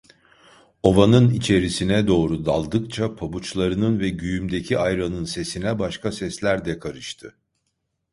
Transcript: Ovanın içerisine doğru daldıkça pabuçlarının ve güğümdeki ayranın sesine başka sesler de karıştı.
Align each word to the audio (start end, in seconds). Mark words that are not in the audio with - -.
Ovanın 0.83 1.29
içerisine 1.29 2.07
doğru 2.07 2.45
daldıkça 2.45 3.15
pabuçlarının 3.15 3.99
ve 3.99 4.09
güğümdeki 4.09 4.77
ayranın 4.79 5.25
sesine 5.25 5.79
başka 5.79 6.11
sesler 6.11 6.65
de 6.65 6.79
karıştı. 6.79 7.35